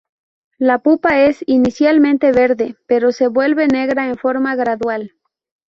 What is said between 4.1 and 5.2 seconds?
forma gradual.